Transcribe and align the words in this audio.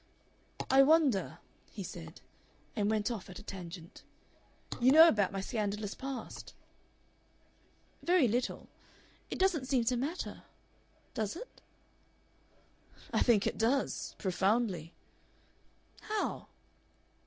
"I 0.71 0.81
wonder," 0.81 1.37
he 1.69 1.83
said, 1.83 2.21
and 2.75 2.89
went 2.89 3.11
off 3.11 3.29
at 3.29 3.37
a 3.37 3.43
tangent. 3.43 4.01
"You 4.79 4.91
know 4.91 5.07
about 5.07 5.31
my 5.31 5.41
scandalous 5.41 5.93
past?" 5.93 6.55
"Very 8.01 8.27
little. 8.27 8.67
It 9.29 9.37
doesn't 9.37 9.67
seem 9.67 9.83
to 9.83 9.95
matter. 9.97 10.41
Does 11.13 11.35
it?" 11.35 11.61
"I 13.13 13.21
think 13.21 13.45
it 13.45 13.59
does. 13.59 14.15
Profoundly." 14.17 14.95
"How?" 16.01 16.47